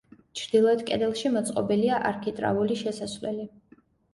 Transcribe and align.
ჩრდილოეთ 0.37 0.81
კედელში 0.87 1.31
მოწყობილია 1.35 2.01
არქიტრავული 2.13 2.79
შესასვლელი. 2.83 3.49